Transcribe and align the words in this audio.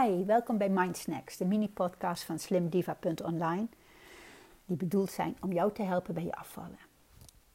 Hi, 0.00 0.24
welkom 0.24 0.58
bij 0.58 0.68
Mindsnacks, 0.68 1.36
de 1.36 1.44
mini-podcast 1.44 2.22
van 2.22 2.38
slimdiva.online, 2.38 3.66
die 4.64 4.76
bedoeld 4.76 5.10
zijn 5.10 5.36
om 5.40 5.52
jou 5.52 5.72
te 5.72 5.82
helpen 5.82 6.14
bij 6.14 6.24
je 6.24 6.34
afvallen. 6.34 6.78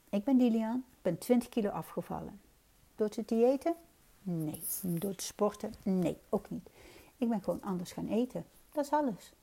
Ik 0.09 0.23
ben 0.23 0.37
Lilian, 0.37 0.83
ben 1.01 1.17
20 1.17 1.49
kilo 1.49 1.69
afgevallen. 1.69 2.39
Door 2.95 3.09
te 3.09 3.23
diëten? 3.25 3.75
Nee. 4.21 4.61
Door 4.81 5.15
te 5.15 5.23
sporten? 5.23 5.73
Nee, 5.83 6.17
ook 6.29 6.49
niet. 6.49 6.69
Ik 7.17 7.29
ben 7.29 7.43
gewoon 7.43 7.61
anders 7.61 7.91
gaan 7.91 8.07
eten. 8.07 8.45
Dat 8.71 8.85
is 8.85 8.91
alles. 8.91 9.33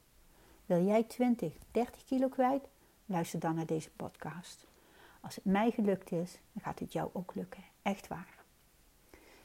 Wil 0.67 0.85
jij 0.85 1.03
20, 1.03 1.53
30 1.71 2.05
kilo 2.05 2.29
kwijt? 2.29 2.69
Luister 3.07 3.41
dan 3.41 3.55
naar 3.55 3.67
deze 3.67 3.91
podcast. 3.91 4.67
Als 5.21 5.35
het 5.35 5.45
mij 5.45 5.71
gelukt 5.71 6.13
is, 6.13 6.39
dan 6.53 6.63
gaat 6.63 6.79
het 6.79 6.93
jou 6.93 7.11
ook 7.13 7.35
lukken. 7.35 7.65
Echt 7.83 8.09
waar. 8.09 8.35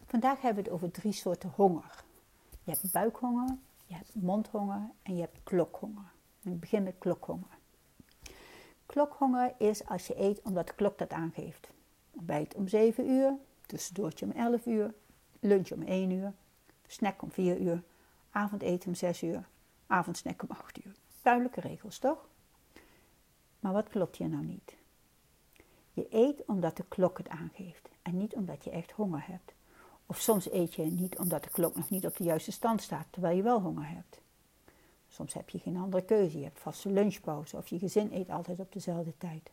Vandaag 0.05 0.41
hebben 0.41 0.63
we 0.63 0.69
het 0.69 0.79
over 0.79 0.91
drie 0.91 1.13
soorten 1.13 1.51
honger. 1.55 2.07
Je 2.69 2.75
hebt 2.75 2.91
buikhonger, 2.91 3.57
je 3.85 3.95
hebt 3.95 4.15
mondhonger 4.15 4.89
en 5.01 5.15
je 5.15 5.21
hebt 5.21 5.43
klokhonger. 5.43 6.11
ik 6.43 6.59
begin 6.59 6.83
met 6.83 6.95
klokhonger. 6.97 7.57
Klokhonger 8.85 9.53
is 9.57 9.85
als 9.85 10.07
je 10.07 10.19
eet 10.19 10.41
omdat 10.41 10.67
de 10.67 10.73
klok 10.73 10.97
dat 10.97 11.11
aangeeft. 11.11 11.71
Ontbijt 12.11 12.55
om 12.55 12.67
7 12.67 13.09
uur, 13.09 13.33
tussendoortje 13.65 14.25
om 14.25 14.31
11 14.31 14.65
uur, 14.65 14.93
lunch 15.39 15.71
om 15.71 15.81
1 15.81 16.11
uur, 16.11 16.33
snack 16.87 17.21
om 17.21 17.31
4 17.31 17.59
uur, 17.59 17.83
avondeten 18.31 18.87
om 18.87 18.95
6 18.95 19.23
uur, 19.23 19.47
avondsnack 19.87 20.41
om 20.41 20.49
8 20.49 20.85
uur. 20.85 20.95
Duidelijke 21.21 21.61
regels, 21.61 21.99
toch? 21.99 22.27
Maar 23.59 23.73
wat 23.73 23.89
klopt 23.89 24.15
hier 24.15 24.29
nou 24.29 24.45
niet? 24.45 24.75
Je 25.91 26.07
eet 26.09 26.45
omdat 26.45 26.77
de 26.77 26.85
klok 26.87 27.17
het 27.17 27.29
aangeeft 27.29 27.89
en 28.01 28.17
niet 28.17 28.35
omdat 28.35 28.63
je 28.63 28.69
echt 28.69 28.91
honger 28.91 29.27
hebt. 29.27 29.53
Of 30.09 30.21
soms 30.21 30.51
eet 30.51 30.73
je 30.73 30.83
niet 30.83 31.17
omdat 31.17 31.43
de 31.43 31.49
klok 31.49 31.75
nog 31.75 31.89
niet 31.89 32.05
op 32.05 32.17
de 32.17 32.23
juiste 32.23 32.51
stand 32.51 32.81
staat, 32.81 33.05
terwijl 33.09 33.35
je 33.35 33.43
wel 33.43 33.61
honger 33.61 33.89
hebt. 33.89 34.19
Soms 35.09 35.33
heb 35.33 35.49
je 35.49 35.59
geen 35.59 35.77
andere 35.77 36.05
keuze, 36.05 36.37
je 36.37 36.43
hebt 36.43 36.59
vaste 36.59 36.89
lunchpauze 36.89 37.57
of 37.57 37.67
je 37.67 37.79
gezin 37.79 38.13
eet 38.13 38.29
altijd 38.29 38.59
op 38.59 38.73
dezelfde 38.73 39.13
tijd. 39.17 39.49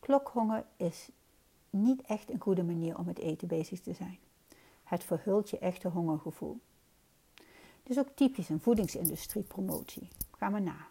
Klokhonger 0.00 0.64
is 0.76 1.08
niet 1.70 2.02
echt 2.02 2.30
een 2.30 2.40
goede 2.40 2.62
manier 2.62 2.98
om 2.98 3.04
met 3.04 3.18
eten 3.18 3.48
bezig 3.48 3.80
te 3.80 3.92
zijn. 3.92 4.18
Het 4.84 5.04
verhult 5.04 5.50
je 5.50 5.58
echte 5.58 5.88
hongergevoel. 5.88 6.60
Het 7.82 7.90
is 7.90 7.98
ook 7.98 8.10
typisch 8.14 8.48
een 8.48 8.60
voedingsindustrie-promotie. 8.60 10.08
Ga 10.36 10.48
maar 10.48 10.62
na. 10.62 10.86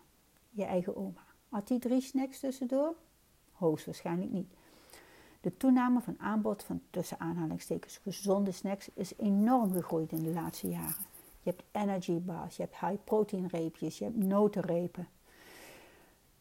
Je 0.49 0.63
eigen 0.63 0.95
oma. 0.95 1.25
Had 1.49 1.67
die 1.67 1.79
drie 1.79 2.01
snacks 2.01 2.39
tussendoor? 2.39 2.95
Hoogstwaarschijnlijk 3.51 4.31
niet. 4.31 4.53
De 5.47 5.57
toename 5.57 6.01
van 6.01 6.19
aanbod 6.19 6.63
van 6.63 6.81
tussen 6.89 7.19
aanhalingstekens 7.19 7.97
gezonde 7.97 8.51
snacks 8.51 8.89
is 8.93 9.13
enorm 9.17 9.71
gegroeid 9.71 10.11
in 10.11 10.23
de 10.23 10.29
laatste 10.29 10.69
jaren. 10.69 11.05
Je 11.41 11.49
hebt 11.49 11.63
energy 11.71 12.19
bars, 12.19 12.55
je 12.55 12.63
hebt 12.63 12.79
high 12.79 13.03
protein 13.03 13.47
reepjes, 13.47 13.97
je 13.97 14.03
hebt 14.03 14.17
notenrepen. 14.17 15.07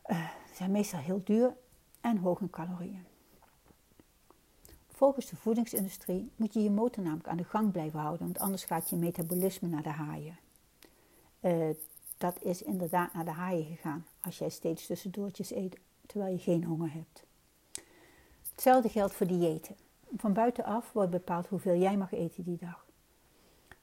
Uh, 0.07 0.29
ze 0.49 0.55
zijn 0.55 0.71
meestal 0.71 1.01
heel 1.01 1.21
duur 1.25 1.57
en 2.01 2.17
hoog 2.17 2.41
in 2.41 2.51
calorieën. 2.51 3.05
Volgens 4.89 5.27
de 5.27 5.37
voedingsindustrie 5.37 6.31
moet 6.37 6.55
je 6.55 6.63
je 6.63 6.71
motor 6.71 7.03
namelijk 7.03 7.29
aan 7.29 7.37
de 7.37 7.45
gang 7.45 7.73
blijven 7.73 8.01
houden, 8.01 8.27
want 8.27 8.39
anders 8.39 8.65
gaat 8.65 8.91
je 8.91 8.97
metabolisme 8.97 9.69
naar 9.69 9.83
de 9.83 9.89
haaien. 9.89 10.39
Uh, 11.41 11.69
dat 12.17 12.43
is 12.43 12.63
inderdaad 12.63 13.15
naar 13.15 13.25
de 13.25 13.31
haaien 13.31 13.65
gegaan 13.65 14.07
als 14.21 14.39
jij 14.39 14.51
steeds 14.51 14.87
tussendoortjes 14.87 15.51
eet 15.51 15.79
terwijl 16.07 16.33
je 16.33 16.39
geen 16.39 16.65
honger 16.65 16.93
hebt. 16.93 17.26
Hetzelfde 18.57 18.89
geldt 18.89 19.15
voor 19.15 19.27
diëten. 19.27 19.77
Van 20.17 20.33
buitenaf 20.33 20.93
wordt 20.93 21.11
bepaald 21.11 21.47
hoeveel 21.47 21.77
jij 21.77 21.97
mag 21.97 22.13
eten 22.13 22.45
die 22.45 22.59
dag. 22.61 22.87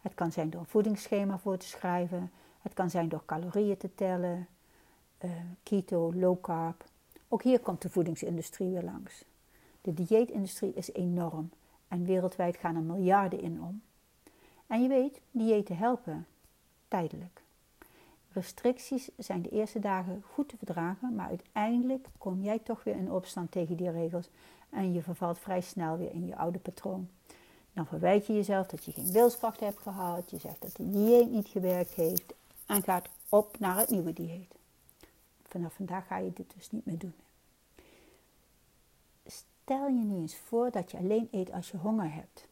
Het 0.02 0.14
kan 0.14 0.32
zijn 0.32 0.50
door 0.50 0.60
een 0.62 0.68
voedingsschema 0.68 1.38
voor 1.38 1.58
te 1.58 1.68
schrijven, 1.68 2.32
het 2.62 2.74
kan 2.74 2.90
zijn 2.90 3.10
door 3.10 3.26
calorieën 3.26 3.78
te 3.78 3.96
tellen, 3.96 4.48
uh, 5.24 5.32
keto, 5.64 6.14
low 6.14 6.42
carb. 6.42 6.84
Ook 7.28 7.44
hier 7.44 7.60
komt 7.60 7.82
de 7.82 7.90
voedingsindustrie 7.90 8.70
weer 8.70 8.84
langs. 8.84 9.24
De 9.82 9.94
dieetindustrie 9.94 10.74
is 10.74 10.94
enorm 10.94 11.50
en 11.88 12.06
wereldwijd 12.06 12.58
gaan 12.58 12.76
er 12.76 12.82
miljarden 12.82 13.42
in 13.42 13.62
om. 13.62 13.82
En 14.68 14.82
je 14.82 14.88
weet, 14.88 15.22
diëten 15.32 15.78
helpen, 15.78 16.26
tijdelijk. 16.88 17.42
Restricties 18.32 19.10
zijn 19.18 19.42
de 19.42 19.50
eerste 19.50 19.80
dagen 19.80 20.24
goed 20.34 20.50
te 20.50 20.58
verdragen, 20.58 21.16
maar 21.16 21.28
uiteindelijk 21.28 22.08
kom 22.18 22.42
jij 22.42 22.60
toch 22.60 22.84
weer 22.84 22.96
in 22.96 23.12
opstand 23.12 23.52
tegen 23.52 23.76
die 23.76 23.92
regels 23.92 24.30
en 24.74 24.94
je 24.94 25.02
vervalt 25.02 25.40
vrij 25.40 25.62
snel 25.62 25.98
weer 25.98 26.12
in 26.12 26.26
je 26.26 26.36
oude 26.36 26.60
patroon. 26.60 27.10
Dan 27.74 27.86
verwijt 27.86 28.26
je 28.26 28.34
jezelf 28.34 28.68
dat 28.68 28.84
je 28.84 28.92
geen 28.92 29.12
wilskracht 29.12 29.60
hebt 29.60 29.80
gehad, 29.80 30.30
je 30.30 30.38
zegt 30.38 30.62
dat 30.62 30.76
de 30.76 30.90
dieet 30.90 31.32
niet 31.32 31.48
gewerkt 31.48 31.92
heeft 31.92 32.34
en 32.66 32.84
gaat 32.84 33.10
op 33.30 33.60
naar 33.60 33.78
het 33.78 33.90
nieuwe 33.90 34.14
dieet. 34.14 34.56
Vanaf 35.48 35.74
vandaag 35.74 36.08
ga 36.08 36.18
je 36.18 36.34
dit 36.34 36.54
dus 36.56 36.72
niet 36.72 36.86
meer 36.86 36.98
doen. 36.98 37.14
Stel 39.26 39.88
je 39.88 40.04
nu 40.04 40.16
eens 40.16 40.36
voor 40.36 40.72
dat 40.72 40.92
je 40.92 40.98
alleen 40.98 41.28
eet 41.32 41.52
als 41.52 41.72
je 41.72 41.78
honger 41.78 42.14
hebt. 42.14 42.48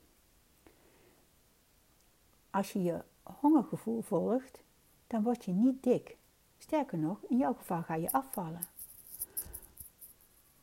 Als 2.49 2.73
je 2.73 2.83
je 2.83 3.03
hongergevoel 3.23 4.01
volgt, 4.01 4.59
dan 5.07 5.23
word 5.23 5.45
je 5.45 5.51
niet 5.51 5.83
dik. 5.83 6.17
Sterker 6.57 6.97
nog, 6.97 7.17
in 7.29 7.38
jouw 7.38 7.53
geval 7.53 7.81
ga 7.81 7.95
je 7.95 8.11
afvallen. 8.11 8.61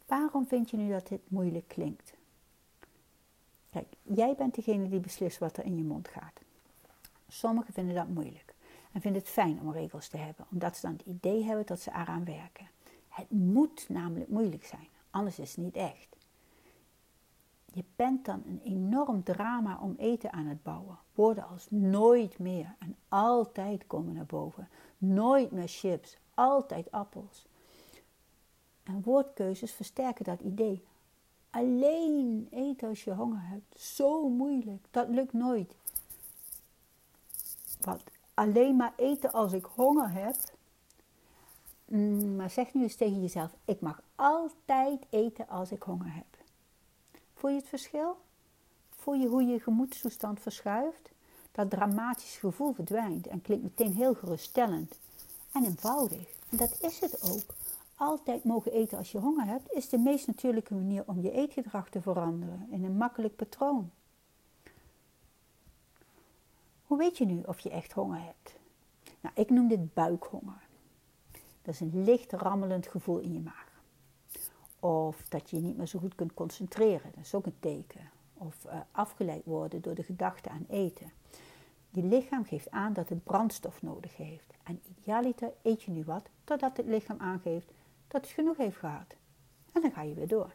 Waarom 0.08 0.46
vind 0.46 0.70
je 0.70 0.76
nu 0.76 0.90
dat 0.90 1.08
dit 1.08 1.30
moeilijk 1.30 1.68
klinkt? 1.68 2.12
Kijk, 3.70 3.86
jij 4.02 4.34
bent 4.34 4.54
degene 4.54 4.88
die 4.88 5.00
beslist 5.00 5.38
wat 5.38 5.56
er 5.56 5.64
in 5.64 5.76
je 5.76 5.84
mond 5.84 6.08
gaat. 6.08 6.40
Sommigen 7.28 7.72
vinden 7.72 7.94
dat 7.94 8.08
moeilijk 8.08 8.54
en 8.92 9.00
vinden 9.00 9.20
het 9.20 9.30
fijn 9.30 9.60
om 9.60 9.72
regels 9.72 10.08
te 10.08 10.16
hebben, 10.16 10.46
omdat 10.50 10.76
ze 10.76 10.86
dan 10.86 10.96
het 10.96 11.06
idee 11.06 11.44
hebben 11.44 11.66
dat 11.66 11.80
ze 11.80 11.90
eraan 11.90 12.24
werken. 12.24 12.68
Het 13.08 13.30
moet 13.30 13.88
namelijk 13.88 14.30
moeilijk 14.30 14.64
zijn, 14.64 14.88
anders 15.10 15.38
is 15.38 15.50
het 15.50 15.64
niet 15.64 15.76
echt. 15.76 16.16
Je 17.72 17.84
bent 17.96 18.24
dan 18.24 18.42
een 18.46 18.60
enorm 18.64 19.22
drama 19.22 19.78
om 19.80 19.94
eten 19.98 20.32
aan 20.32 20.46
het 20.46 20.62
bouwen. 20.62 20.98
Woorden 21.14 21.48
als 21.48 21.66
nooit 21.70 22.38
meer 22.38 22.74
en 22.78 22.96
altijd 23.08 23.86
komen 23.86 24.14
naar 24.14 24.26
boven. 24.26 24.68
Nooit 24.98 25.50
meer 25.50 25.68
chips, 25.68 26.16
altijd 26.34 26.90
appels. 26.90 27.47
En 28.88 29.02
woordkeuzes 29.02 29.72
versterken 29.72 30.24
dat 30.24 30.40
idee. 30.40 30.84
Alleen 31.50 32.48
eten 32.50 32.88
als 32.88 33.04
je 33.04 33.14
honger 33.14 33.42
hebt. 33.42 33.80
Zo 33.80 34.28
moeilijk. 34.28 34.86
Dat 34.90 35.08
lukt 35.08 35.32
nooit. 35.32 35.74
Wat? 37.80 38.02
Alleen 38.34 38.76
maar 38.76 38.92
eten 38.96 39.32
als 39.32 39.52
ik 39.52 39.64
honger 39.64 40.10
heb. 40.10 40.36
Mm, 41.84 42.36
maar 42.36 42.50
zeg 42.50 42.74
nu 42.74 42.82
eens 42.82 42.96
tegen 42.96 43.20
jezelf: 43.20 43.50
ik 43.64 43.80
mag 43.80 44.02
altijd 44.14 45.06
eten 45.10 45.48
als 45.48 45.72
ik 45.72 45.82
honger 45.82 46.14
heb. 46.14 46.36
Voel 47.34 47.50
je 47.50 47.56
het 47.56 47.68
verschil? 47.68 48.16
Voel 48.90 49.14
je 49.14 49.26
hoe 49.26 49.42
je 49.42 49.60
gemoedstoestand 49.60 50.40
verschuift? 50.40 51.10
Dat 51.52 51.70
dramatische 51.70 52.38
gevoel 52.38 52.72
verdwijnt 52.72 53.26
en 53.26 53.40
klinkt 53.40 53.64
meteen 53.64 53.94
heel 53.94 54.14
geruststellend 54.14 54.98
en 55.52 55.64
eenvoudig. 55.64 56.28
En 56.48 56.56
dat 56.56 56.76
is 56.80 57.00
het 57.00 57.22
ook. 57.22 57.54
Altijd 57.98 58.44
mogen 58.44 58.72
eten 58.72 58.98
als 58.98 59.12
je 59.12 59.18
honger 59.18 59.46
hebt, 59.46 59.72
is 59.72 59.88
de 59.88 59.98
meest 59.98 60.26
natuurlijke 60.26 60.74
manier 60.74 61.02
om 61.06 61.20
je 61.20 61.30
eetgedrag 61.30 61.88
te 61.88 62.00
veranderen 62.00 62.66
in 62.70 62.84
een 62.84 62.96
makkelijk 62.96 63.36
patroon. 63.36 63.90
Hoe 66.82 66.98
weet 66.98 67.18
je 67.18 67.24
nu 67.24 67.42
of 67.46 67.60
je 67.60 67.70
echt 67.70 67.92
honger 67.92 68.20
hebt? 68.20 68.58
Nou, 69.20 69.34
ik 69.34 69.50
noem 69.50 69.68
dit 69.68 69.94
buikhonger. 69.94 70.66
Dat 71.62 71.74
is 71.74 71.80
een 71.80 72.04
licht 72.04 72.32
rammelend 72.32 72.86
gevoel 72.86 73.18
in 73.18 73.32
je 73.32 73.40
maag. 73.40 73.82
Of 74.80 75.28
dat 75.28 75.50
je 75.50 75.56
je 75.56 75.62
niet 75.62 75.76
meer 75.76 75.86
zo 75.86 75.98
goed 75.98 76.14
kunt 76.14 76.34
concentreren, 76.34 77.10
dat 77.14 77.24
is 77.24 77.34
ook 77.34 77.46
een 77.46 77.60
teken. 77.60 78.10
Of 78.34 78.64
uh, 78.66 78.72
afgeleid 78.90 79.44
worden 79.44 79.80
door 79.80 79.94
de 79.94 80.02
gedachte 80.02 80.48
aan 80.48 80.66
eten. 80.68 81.12
Je 81.90 82.02
lichaam 82.02 82.44
geeft 82.44 82.70
aan 82.70 82.92
dat 82.92 83.08
het 83.08 83.24
brandstof 83.24 83.82
nodig 83.82 84.16
heeft. 84.16 84.54
En 84.62 84.80
idealiter 84.98 85.52
eet 85.62 85.82
je 85.82 85.90
nu 85.90 86.04
wat 86.04 86.28
totdat 86.44 86.76
het 86.76 86.86
lichaam 86.86 87.18
aangeeft 87.20 87.70
dat 88.08 88.20
het 88.20 88.30
genoeg 88.30 88.56
heeft 88.56 88.76
gehad. 88.76 89.16
En 89.72 89.82
dan 89.82 89.92
ga 89.92 90.02
je 90.02 90.14
weer 90.14 90.28
door. 90.28 90.54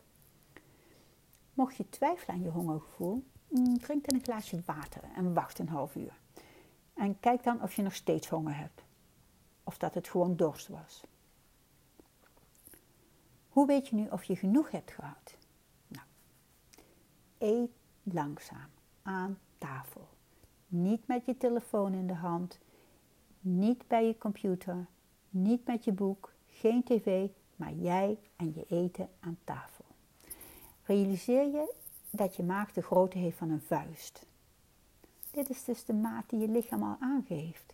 Mocht 1.53 1.75
je 1.75 1.89
twijfelen 1.89 2.35
aan 2.35 2.43
je 2.43 2.49
hongergevoel, 2.49 3.23
mm, 3.47 3.79
drink 3.79 4.05
dan 4.05 4.17
een 4.17 4.23
glaasje 4.23 4.61
water 4.65 5.03
en 5.15 5.33
wacht 5.33 5.59
een 5.59 5.69
half 5.69 5.95
uur. 5.95 6.19
En 6.93 7.19
kijk 7.19 7.43
dan 7.43 7.61
of 7.61 7.73
je 7.73 7.81
nog 7.81 7.95
steeds 7.95 8.29
honger 8.29 8.57
hebt. 8.57 8.83
Of 9.63 9.77
dat 9.77 9.93
het 9.93 10.09
gewoon 10.09 10.35
dorst 10.35 10.67
was. 10.67 11.03
Hoe 13.49 13.67
weet 13.67 13.87
je 13.87 13.95
nu 13.95 14.07
of 14.09 14.23
je 14.23 14.35
genoeg 14.35 14.71
hebt 14.71 14.91
gehad? 14.91 15.37
Nou, 15.87 16.05
eet 17.37 17.71
langzaam 18.03 18.69
aan 19.01 19.39
tafel. 19.57 20.07
Niet 20.67 21.07
met 21.07 21.25
je 21.25 21.37
telefoon 21.37 21.93
in 21.93 22.07
de 22.07 22.13
hand, 22.13 22.59
niet 23.39 23.87
bij 23.87 24.05
je 24.05 24.17
computer, 24.17 24.87
niet 25.29 25.65
met 25.65 25.83
je 25.83 25.91
boek, 25.91 26.33
geen 26.47 26.83
tv, 26.83 27.27
maar 27.55 27.73
jij 27.73 28.19
en 28.35 28.53
je 28.55 28.65
eten 28.69 29.09
aan 29.19 29.37
tafel. 29.43 29.85
Realiseer 30.83 31.45
je 31.45 31.73
dat 32.09 32.35
je 32.35 32.43
maag 32.43 32.71
de 32.71 32.81
grootte 32.81 33.17
heeft 33.17 33.37
van 33.37 33.49
een 33.49 33.61
vuist. 33.61 34.25
Dit 35.31 35.49
is 35.49 35.63
dus 35.63 35.85
de 35.85 35.93
maat 35.93 36.29
die 36.29 36.39
je 36.39 36.47
lichaam 36.47 36.83
al 36.83 36.97
aangeeft. 36.99 37.73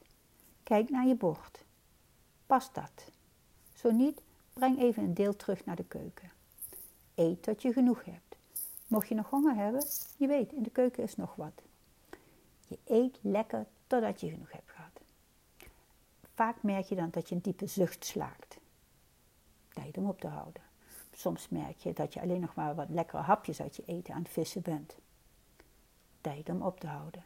Kijk 0.64 0.90
naar 0.90 1.08
je 1.08 1.16
bord. 1.16 1.64
Past 2.46 2.76
dat? 2.76 3.12
Zo 3.74 3.92
niet, 3.92 4.22
breng 4.54 4.80
even 4.80 5.04
een 5.04 5.14
deel 5.14 5.36
terug 5.36 5.66
naar 5.66 5.76
de 5.76 5.86
keuken. 5.88 6.32
Eet 7.16 7.44
tot 7.44 7.62
je 7.62 7.74
genoeg 7.74 8.06
hebt. 8.06 8.36
Mocht 8.88 9.08
je 9.08 9.16
nog 9.16 9.30
honger 9.30 9.56
hebben, 9.56 9.84
je 10.18 10.28
weet, 10.28 10.52
in 10.52 10.64
de 10.64 10.70
keuken 10.70 11.04
is 11.04 11.16
nog 11.16 11.36
wat. 11.36 11.62
Je 12.68 12.78
eet 12.86 13.20
lekker 13.22 13.66
totdat 13.88 14.22
je 14.22 14.30
genoeg 14.30 14.52
hebt 14.52 14.72
gehad. 14.72 15.02
Vaak 16.34 16.64
merk 16.64 16.86
je 16.86 16.96
dan 16.96 17.10
dat 17.12 17.30
je 17.30 17.36
een 17.36 17.42
diepe 17.42 17.68
zucht 17.68 18.06
slaakt. 18.06 18.49
Tijd 19.80 19.98
om 19.98 20.08
op 20.08 20.22
te 20.22 20.28
houden. 20.28 20.62
Soms 21.12 21.50
merk 21.50 21.78
je 21.78 21.94
dat 21.94 22.14
je 22.14 22.22
alleen 22.22 22.42
nog 22.42 22.56
maar 22.56 22.76
wat 22.76 22.90
lekkere 22.90 23.22
hapjes 23.22 23.62
uit 23.62 23.76
je 23.76 23.84
eten 23.86 24.14
aan 24.14 24.22
het 24.22 24.32
vissen 24.32 24.62
bent. 24.62 24.98
Tijd 26.22 26.50
om 26.50 26.62
op 26.62 26.80
te 26.80 26.88
houden. 26.88 27.26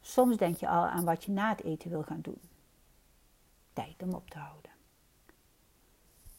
Soms 0.00 0.36
denk 0.36 0.56
je 0.56 0.68
al 0.68 0.86
aan 0.86 1.04
wat 1.04 1.24
je 1.24 1.32
na 1.32 1.48
het 1.48 1.62
eten 1.62 1.90
wil 1.90 2.02
gaan 2.02 2.20
doen. 2.20 2.40
Tijd 3.72 4.02
om 4.02 4.14
op 4.14 4.30
te 4.30 4.38
houden. 4.38 4.70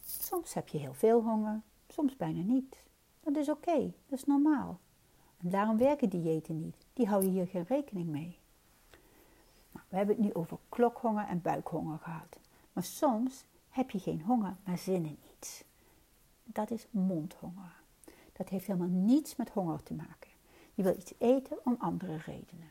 Soms 0.04 0.54
heb 0.54 0.68
je 0.68 0.78
heel 0.78 0.94
veel 0.94 1.22
honger, 1.24 1.62
soms 1.88 2.16
bijna 2.16 2.42
niet. 2.42 2.84
Dat 3.24 3.36
is 3.36 3.50
oké, 3.50 3.94
dat 4.08 4.20
is 4.20 4.26
normaal. 4.26 4.80
En 5.38 5.50
daarom 5.50 5.78
werken 5.78 6.10
diëten 6.10 6.60
niet. 6.60 6.86
Die 6.94 7.08
houden 7.08 7.30
hier 7.30 7.48
geen 7.48 7.66
rekening 7.68 8.08
mee. 8.08 8.40
Nou, 9.72 9.86
we 9.90 9.98
hebben 9.98 10.16
het 10.16 10.26
nu 10.26 10.34
over 10.34 10.58
klokhonger 10.70 11.28
en 11.28 11.42
buikhonger 11.42 12.00
gehad. 12.00 12.40
Maar 12.74 12.84
soms 12.84 13.46
heb 13.70 13.92
je 13.92 14.00
geen 14.00 14.22
honger, 14.22 14.56
maar 14.64 14.78
zin 14.78 15.06
in 15.06 15.18
iets. 15.38 15.64
Dat 16.44 16.72
is 16.72 16.88
mondhonger. 16.90 17.74
Dat 18.34 18.50
heeft 18.50 18.66
helemaal 18.66 18.88
niets 18.88 19.36
met 19.36 19.50
honger 19.50 19.84
te 19.84 19.94
maken. 19.94 20.30
Je 20.74 20.84
wil 20.84 20.96
iets 20.98 21.14
eten 21.18 21.58
om 21.64 21.76
andere 21.80 22.18
redenen. 22.18 22.70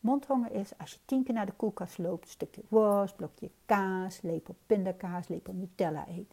Mondhonger 0.00 0.52
is 0.52 0.78
als 0.78 0.92
je 0.92 0.98
tien 1.04 1.24
keer 1.24 1.34
naar 1.34 1.46
de 1.46 1.52
koelkast 1.52 1.98
loopt, 1.98 2.24
een 2.24 2.30
stukje 2.30 2.62
worst, 2.68 3.16
blokje 3.16 3.50
kaas, 3.66 4.20
lepel 4.20 4.54
pindakaas, 4.66 5.28
lepel 5.28 5.52
Nutella 5.52 6.08
eet. 6.08 6.32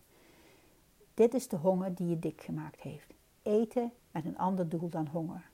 Dit 1.13 1.33
is 1.33 1.47
de 1.47 1.55
honger 1.55 1.95
die 1.95 2.07
je 2.07 2.19
dik 2.19 2.41
gemaakt 2.41 2.81
heeft. 2.81 3.13
Eten 3.41 3.91
met 4.11 4.25
een 4.25 4.37
ander 4.37 4.69
doel 4.69 4.89
dan 4.89 5.07
honger. 5.07 5.49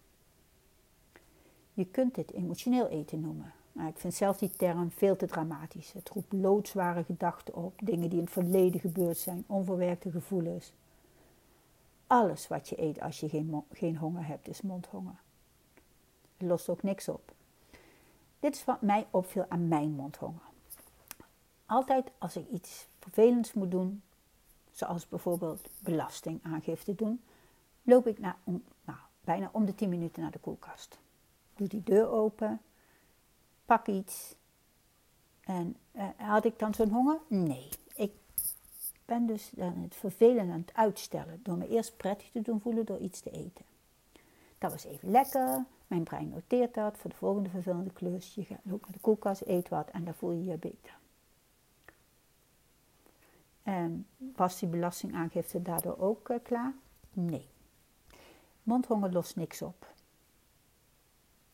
Je 1.73 1.85
kunt 1.85 2.15
dit 2.15 2.31
emotioneel 2.31 2.87
eten 2.87 3.21
noemen. 3.21 3.53
Maar 3.75 3.87
ik 3.87 3.97
vind 3.97 4.13
zelf 4.13 4.37
die 4.37 4.49
term 4.49 4.91
veel 4.91 5.15
te 5.15 5.25
dramatisch. 5.25 5.91
Het 5.91 6.09
roept 6.09 6.33
loodzware 6.33 7.03
gedachten 7.03 7.55
op, 7.55 7.73
dingen 7.83 8.09
die 8.09 8.17
in 8.17 8.23
het 8.23 8.33
verleden 8.33 8.79
gebeurd 8.79 9.17
zijn, 9.17 9.43
onverwerkte 9.47 10.11
gevoelens. 10.11 10.73
Alles 12.07 12.47
wat 12.47 12.69
je 12.69 12.81
eet 12.81 13.01
als 13.01 13.19
je 13.19 13.29
geen, 13.29 13.63
geen 13.71 13.97
honger 13.97 14.27
hebt, 14.27 14.47
is 14.47 14.61
mondhonger. 14.61 15.15
Het 16.37 16.47
lost 16.47 16.69
ook 16.69 16.83
niks 16.83 17.07
op. 17.07 17.31
Dit 18.39 18.55
is 18.55 18.65
wat 18.65 18.81
mij 18.81 19.07
opviel 19.09 19.45
aan 19.49 19.67
mijn 19.67 19.91
mondhonger. 19.91 20.41
Altijd 21.65 22.11
als 22.17 22.35
ik 22.35 22.49
iets 22.49 22.87
vervelends 22.99 23.53
moet 23.53 23.71
doen, 23.71 24.01
zoals 24.71 25.07
bijvoorbeeld 25.07 25.69
belastingaangifte 25.79 26.95
doen, 26.95 27.21
loop 27.83 28.07
ik 28.07 28.19
na, 28.19 28.37
nou, 28.83 28.99
bijna 29.21 29.49
om 29.51 29.65
de 29.65 29.75
10 29.75 29.89
minuten 29.89 30.21
naar 30.21 30.31
de 30.31 30.39
koelkast. 30.39 30.99
Doe 31.55 31.67
die 31.67 31.83
deur 31.83 32.09
open, 32.09 32.61
pak 33.65 33.87
iets. 33.87 34.35
En 35.41 35.75
uh, 35.91 36.03
had 36.17 36.45
ik 36.45 36.59
dan 36.59 36.73
zo'n 36.73 36.89
honger? 36.89 37.19
Nee. 37.27 37.69
Ik 37.95 38.11
ben 39.05 39.25
dus 39.25 39.49
dan 39.55 39.77
het 39.77 39.95
vervelend 39.95 40.51
aan 40.51 40.59
het 40.59 40.73
uitstellen 40.73 41.39
door 41.43 41.57
me 41.57 41.67
eerst 41.67 41.97
prettig 41.97 42.31
te 42.31 42.41
doen 42.41 42.61
voelen 42.61 42.85
door 42.85 42.99
iets 42.99 43.19
te 43.19 43.31
eten. 43.31 43.65
Dat 44.57 44.71
was 44.71 44.83
even 44.83 45.11
lekker. 45.11 45.65
Mijn 45.87 46.03
brein 46.03 46.29
noteert 46.29 46.73
dat 46.73 46.97
voor 46.97 47.09
de 47.09 47.15
volgende 47.15 47.49
vervelende 47.49 47.93
klus. 47.93 48.35
Je 48.35 48.43
gaat 48.43 48.59
ook 48.71 48.81
naar 48.81 48.91
de 48.91 48.99
koelkast, 48.99 49.41
eet 49.45 49.69
wat 49.69 49.89
en 49.89 50.05
dan 50.05 50.13
voel 50.13 50.31
je 50.31 50.43
je 50.43 50.57
beter. 50.57 50.97
En 53.63 54.07
was 54.17 54.59
die 54.59 54.69
belastingaangifte 54.69 55.61
daardoor 55.61 55.97
ook 55.99 56.29
uh, 56.29 56.37
klaar? 56.43 56.73
Nee. 57.11 57.47
Mondhonger 58.63 59.11
lost 59.11 59.35
niks 59.35 59.61
op. 59.61 59.93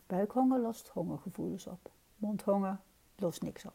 Buikhonger 0.08 0.60
lost 0.60 0.88
hongergevoelens 0.88 1.68
op. 1.68 1.92
Mondhonger 2.22 2.80
lost 3.16 3.42
niks 3.42 3.66
op. 3.66 3.74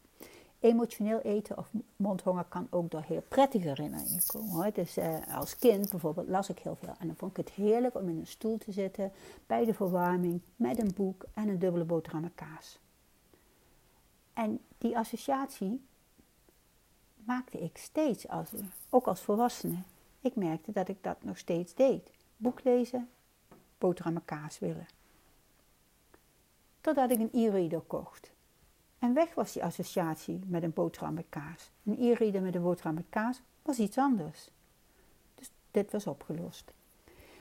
Emotioneel 0.60 1.20
eten 1.20 1.58
of 1.58 1.70
mondhonger 1.96 2.44
kan 2.44 2.66
ook 2.70 2.90
door 2.90 3.02
heel 3.02 3.22
prettige 3.28 3.68
herinneringen 3.68 4.22
komen. 4.26 4.50
Hoor. 4.50 4.72
Dus 4.72 4.98
uh, 4.98 5.36
als 5.36 5.58
kind 5.58 5.90
bijvoorbeeld 5.90 6.28
las 6.28 6.48
ik 6.48 6.58
heel 6.58 6.76
veel. 6.76 6.94
En 6.98 7.06
dan 7.06 7.16
vond 7.16 7.30
ik 7.30 7.36
het 7.36 7.50
heerlijk 7.50 7.94
om 7.94 8.08
in 8.08 8.18
een 8.18 8.26
stoel 8.26 8.58
te 8.58 8.72
zitten 8.72 9.12
bij 9.46 9.64
de 9.64 9.74
verwarming 9.74 10.40
met 10.56 10.78
een 10.78 10.92
boek 10.94 11.24
en 11.34 11.48
een 11.48 11.58
dubbele 11.58 11.84
boterham 11.84 12.20
met 12.20 12.34
kaas. 12.34 12.78
En 14.32 14.60
die 14.78 14.96
associatie 14.98 15.84
maakte 17.14 17.58
ik 17.58 17.76
steeds, 17.76 18.28
als, 18.28 18.50
ook 18.90 19.06
als 19.06 19.20
volwassene. 19.20 19.82
Ik 20.20 20.34
merkte 20.34 20.72
dat 20.72 20.88
ik 20.88 21.02
dat 21.02 21.24
nog 21.24 21.38
steeds 21.38 21.74
deed. 21.74 22.10
Boek 22.36 22.64
lezen, 22.64 23.08
boterham 23.78 24.12
met 24.12 24.24
kaas 24.24 24.58
willen. 24.58 24.86
Totdat 26.80 27.10
ik 27.10 27.18
een 27.18 27.30
e-reader 27.32 27.80
kocht. 27.80 28.34
En 28.98 29.14
weg 29.14 29.34
was 29.34 29.52
die 29.52 29.64
associatie 29.64 30.40
met 30.46 30.62
een 30.62 30.72
boterham 30.72 31.14
met 31.14 31.26
kaas. 31.28 31.70
Een 31.84 31.96
e-reader 32.00 32.42
met 32.42 32.54
een 32.54 32.62
boterham 32.62 32.94
met 32.94 33.06
kaas 33.08 33.40
was 33.62 33.78
iets 33.78 33.98
anders. 33.98 34.50
Dus 35.34 35.50
dit 35.70 35.92
was 35.92 36.06
opgelost. 36.06 36.72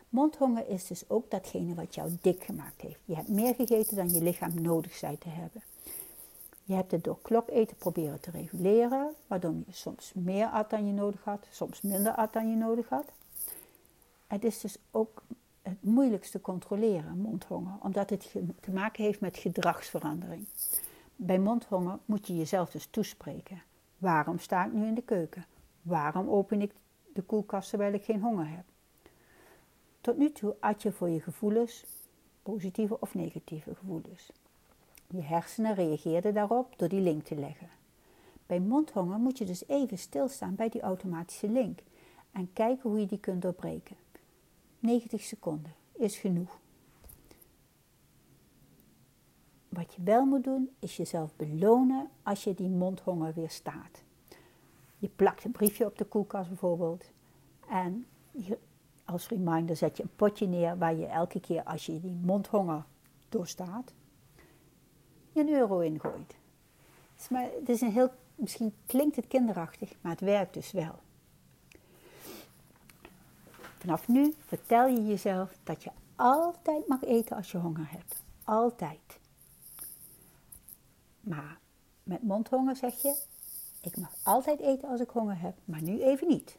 Mondhonger 0.09 0.67
is 0.67 0.87
dus 0.87 1.09
ook 1.09 1.31
datgene 1.31 1.73
wat 1.73 1.95
jou 1.95 2.17
dik 2.21 2.43
gemaakt 2.43 2.81
heeft. 2.81 2.99
Je 3.05 3.15
hebt 3.15 3.27
meer 3.27 3.55
gegeten 3.55 3.95
dan 3.95 4.09
je 4.09 4.21
lichaam 4.21 4.61
nodig 4.61 4.93
zei 4.93 5.17
te 5.17 5.29
hebben. 5.29 5.61
Je 6.63 6.73
hebt 6.73 6.91
het 6.91 7.03
door 7.03 7.17
kloketen 7.21 7.77
proberen 7.77 8.19
te 8.19 8.31
reguleren, 8.31 9.13
waardoor 9.27 9.53
je 9.53 9.73
soms 9.73 10.11
meer 10.13 10.47
at 10.47 10.69
dan 10.69 10.87
je 10.87 10.93
nodig 10.93 11.23
had, 11.23 11.47
soms 11.51 11.81
minder 11.81 12.11
at 12.11 12.33
dan 12.33 12.49
je 12.49 12.55
nodig 12.55 12.89
had. 12.89 13.05
Het 14.27 14.43
is 14.43 14.59
dus 14.59 14.77
ook 14.91 15.23
het 15.61 15.83
moeilijkste 15.83 16.41
controleren, 16.41 17.17
mondhonger, 17.17 17.73
omdat 17.81 18.09
het 18.09 18.31
te 18.59 18.71
maken 18.71 19.03
heeft 19.03 19.19
met 19.19 19.37
gedragsverandering. 19.37 20.45
Bij 21.15 21.39
mondhonger 21.39 21.99
moet 22.05 22.27
je 22.27 22.35
jezelf 22.35 22.71
dus 22.71 22.87
toespreken. 22.89 23.61
Waarom 23.97 24.39
sta 24.39 24.65
ik 24.65 24.73
nu 24.73 24.85
in 24.85 24.95
de 24.95 25.01
keuken? 25.01 25.45
Waarom 25.81 26.29
open 26.29 26.61
ik 26.61 26.71
de 27.13 27.21
koelkast 27.21 27.69
terwijl 27.69 27.93
ik 27.93 28.03
geen 28.03 28.21
honger 28.21 28.49
heb? 28.49 28.63
Tot 30.01 30.17
nu 30.17 30.31
toe 30.31 30.55
at 30.59 30.81
je 30.81 30.91
voor 30.91 31.09
je 31.09 31.21
gevoelens, 31.21 31.85
positieve 32.43 32.99
of 32.99 33.13
negatieve 33.13 33.75
gevoelens. 33.75 34.31
Je 35.07 35.21
hersenen 35.21 35.75
reageerden 35.75 36.33
daarop 36.33 36.73
door 36.77 36.89
die 36.89 37.01
link 37.01 37.23
te 37.23 37.35
leggen. 37.35 37.69
Bij 38.45 38.59
mondhonger 38.59 39.17
moet 39.17 39.37
je 39.37 39.45
dus 39.45 39.67
even 39.67 39.97
stilstaan 39.97 40.55
bij 40.55 40.69
die 40.69 40.81
automatische 40.81 41.49
link 41.49 41.79
en 42.31 42.53
kijken 42.53 42.89
hoe 42.89 42.99
je 42.99 43.05
die 43.05 43.19
kunt 43.19 43.41
doorbreken. 43.41 43.95
90 44.79 45.21
seconden 45.21 45.73
is 45.91 46.17
genoeg. 46.17 46.59
Wat 49.75 49.93
je 49.93 50.03
wel 50.03 50.25
moet 50.25 50.43
doen, 50.43 50.69
is 50.79 50.97
jezelf 50.97 51.35
belonen 51.35 52.09
als 52.23 52.43
je 52.43 52.53
die 52.53 52.69
mondhonger 52.69 53.33
weer 53.33 53.49
staat. 53.49 54.03
Je 54.97 55.09
plakt 55.15 55.43
een 55.43 55.51
briefje 55.51 55.85
op 55.85 55.97
de 55.97 56.05
koelkast 56.05 56.47
bijvoorbeeld. 56.47 57.11
En 57.69 58.05
als 59.05 59.27
reminder 59.27 59.75
zet 59.75 59.97
je 59.97 60.03
een 60.03 60.15
potje 60.15 60.47
neer 60.47 60.77
waar 60.77 60.95
je 60.95 61.05
elke 61.05 61.39
keer 61.39 61.63
als 61.63 61.85
je 61.85 61.99
die 61.99 62.17
mondhonger 62.21 62.83
doorstaat, 63.29 63.93
een 65.33 65.49
euro 65.49 65.79
ingooit. 65.79 66.35
Het 67.15 67.29
is, 67.31 67.37
het 67.59 67.69
is 67.69 67.81
een 67.81 67.91
heel, 67.91 68.11
misschien 68.35 68.73
klinkt 68.85 69.15
het 69.15 69.27
kinderachtig, 69.27 69.93
maar 70.01 70.11
het 70.11 70.21
werkt 70.21 70.53
dus 70.53 70.71
wel. 70.71 70.95
Vanaf 73.77 74.07
nu 74.07 74.33
vertel 74.45 74.87
je 74.87 75.05
jezelf 75.05 75.57
dat 75.63 75.83
je 75.83 75.91
altijd 76.15 76.87
mag 76.87 77.03
eten 77.03 77.35
als 77.35 77.51
je 77.51 77.57
honger 77.57 77.91
hebt. 77.91 78.23
Altijd. 78.43 79.23
Maar 81.25 81.59
met 82.03 82.23
mondhonger 82.23 82.75
zeg 82.75 83.01
je, 83.01 83.15
ik 83.81 83.97
mag 83.97 84.15
altijd 84.23 84.59
eten 84.59 84.89
als 84.89 84.99
ik 84.99 85.09
honger 85.09 85.39
heb, 85.39 85.57
maar 85.65 85.81
nu 85.81 86.01
even 86.01 86.27
niet. 86.27 86.57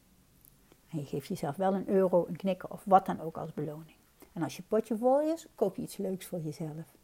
En 0.91 0.99
je 0.99 1.05
geeft 1.05 1.29
jezelf 1.29 1.57
wel 1.57 1.75
een 1.75 1.89
euro, 1.89 2.27
een 2.29 2.37
knikker 2.37 2.71
of 2.71 2.83
wat 2.85 3.07
dan 3.07 3.21
ook 3.21 3.37
als 3.37 3.55
beloning. 3.55 3.97
En 4.33 4.43
als 4.43 4.57
je 4.57 4.63
potje 4.63 4.97
vol 4.97 5.21
is, 5.21 5.47
koop 5.55 5.77
je 5.77 5.83
iets 5.83 5.97
leuks 5.97 6.27
voor 6.27 6.41
jezelf. 6.41 6.95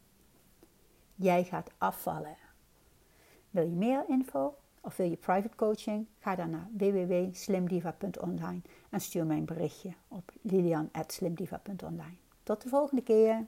Jij 1.15 1.43
gaat 1.43 1.71
afvallen. 1.77 2.37
Wil 3.49 3.63
je 3.63 3.75
meer 3.75 4.05
info 4.07 4.55
of 4.81 4.97
wil 4.97 5.09
je 5.09 5.15
private 5.15 5.55
coaching? 5.55 6.07
Ga 6.19 6.35
dan 6.35 6.49
naar 6.49 6.67
www.slimdiva.online 6.77 8.61
en 8.89 8.99
stuur 9.01 9.25
mij 9.25 9.37
een 9.37 9.45
berichtje 9.45 9.93
op 10.07 10.31
lilian.slimdiva.online. 10.41 12.15
Tot 12.43 12.61
de 12.61 12.69
volgende 12.69 13.03
keer! 13.03 13.45